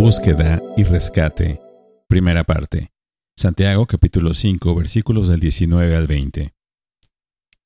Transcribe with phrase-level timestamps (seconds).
[0.00, 1.60] Búsqueda y rescate.
[2.08, 2.90] Primera parte.
[3.36, 6.54] Santiago capítulo 5 versículos del 19 al 20.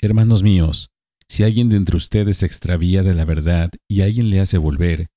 [0.00, 0.90] Hermanos míos,
[1.28, 5.10] si alguien de entre ustedes se extravía de la verdad y alguien le hace volver,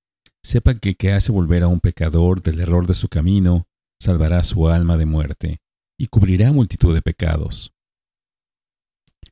[0.44, 3.66] sepa que que hace volver a un pecador del error de su camino,
[4.00, 5.58] salvará su alma de muerte
[5.98, 7.74] y cubrirá multitud de pecados.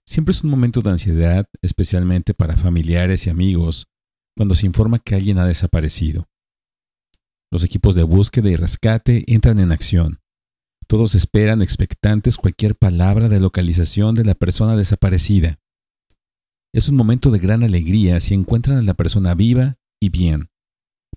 [0.07, 3.89] Siempre es un momento de ansiedad, especialmente para familiares y amigos,
[4.35, 6.27] cuando se informa que alguien ha desaparecido.
[7.55, 10.19] Los equipos de búsqueda y rescate entran en acción.
[10.87, 15.57] Todos esperan expectantes cualquier palabra de localización de la persona desaparecida.
[16.73, 20.49] Es un momento de gran alegría si encuentran a la persona viva y bien,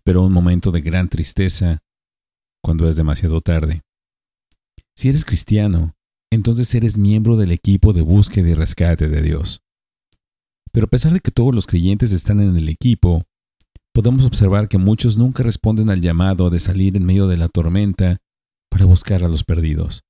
[0.04, 1.82] pero un momento de gran tristeza
[2.62, 3.82] cuando es demasiado tarde.
[4.94, 5.96] Si eres cristiano,
[6.30, 9.64] entonces eres miembro del equipo de búsqueda y rescate de Dios.
[10.70, 13.24] Pero a pesar de que todos los creyentes están en el equipo,
[13.98, 18.18] podemos observar que muchos nunca responden al llamado de salir en medio de la tormenta
[18.70, 20.04] para buscar a los perdidos.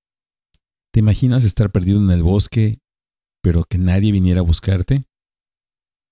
[0.93, 2.81] ¿Te imaginas estar perdido en el bosque,
[3.43, 5.05] pero que nadie viniera a buscarte?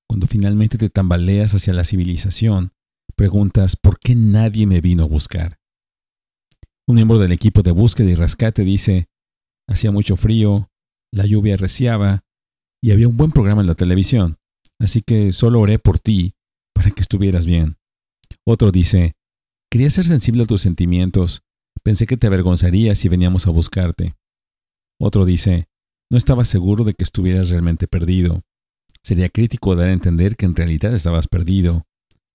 [0.08, 2.72] Cuando finalmente te tambaleas hacia la civilización,
[3.14, 5.58] preguntas ¿por qué nadie me vino a buscar?
[6.88, 9.10] Un miembro del equipo de búsqueda y rescate dice,
[9.68, 10.70] hacía mucho frío,
[11.12, 12.24] la lluvia arreciaba
[12.82, 14.38] y había un buen programa en la televisión,
[14.80, 16.35] así que solo oré por ti
[16.76, 17.78] para que estuvieras bien.
[18.46, 19.14] Otro dice,
[19.70, 21.42] quería ser sensible a tus sentimientos,
[21.82, 24.14] pensé que te avergonzaría si veníamos a buscarte.
[25.00, 25.68] Otro dice,
[26.10, 28.42] no estaba seguro de que estuvieras realmente perdido.
[29.02, 31.86] Sería crítico dar a entender que en realidad estabas perdido.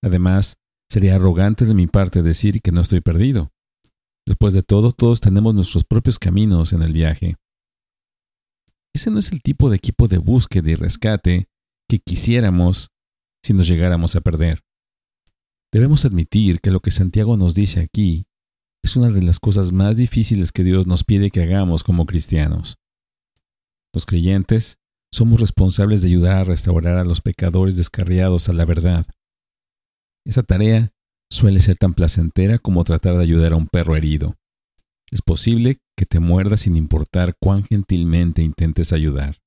[0.03, 0.57] Además,
[0.89, 3.51] sería arrogante de mi parte decir que no estoy perdido.
[4.25, 7.35] Después de todo, todos tenemos nuestros propios caminos en el viaje.
[8.93, 11.47] Ese no es el tipo de equipo de búsqueda y rescate
[11.87, 12.89] que quisiéramos
[13.43, 14.61] si nos llegáramos a perder.
[15.73, 18.25] Debemos admitir que lo que Santiago nos dice aquí
[18.83, 22.77] es una de las cosas más difíciles que Dios nos pide que hagamos como cristianos.
[23.93, 24.79] Los creyentes
[25.13, 29.05] somos responsables de ayudar a restaurar a los pecadores descarriados a la verdad.
[30.25, 30.89] Esa tarea
[31.29, 34.35] suele ser tan placentera como tratar de ayudar a un perro herido.
[35.11, 39.37] Es posible que te muerda sin importar cuán gentilmente intentes ayudar.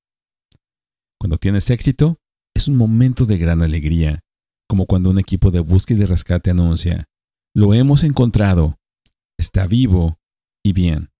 [1.19, 2.17] Cuando tienes éxito,
[2.55, 4.21] es un momento de gran alegría,
[4.67, 7.05] como cuando un equipo de búsqueda y rescate anuncia,
[7.53, 8.79] lo hemos encontrado,
[9.37, 10.17] está vivo
[10.63, 11.11] y bien.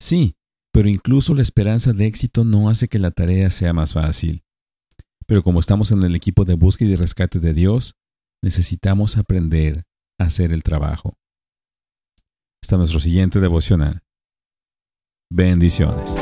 [0.00, 0.36] Sí,
[0.72, 4.44] pero incluso la esperanza de éxito no hace que la tarea sea más fácil.
[5.26, 7.96] Pero como estamos en el equipo de búsqueda y rescate de Dios,
[8.42, 9.84] necesitamos aprender
[10.18, 11.18] a hacer el trabajo.
[12.62, 14.02] Está nuestro siguiente devocional.
[15.30, 16.16] Bendiciones.